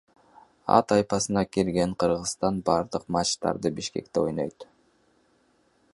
А 0.75 0.77
тайпасына 0.91 1.43
кирген 1.57 1.91
Кыргызстан 2.05 2.55
бардык 2.71 3.05
матчтарды 3.17 3.67
Бишкекте 3.77 4.17
ойнойт. 4.25 4.59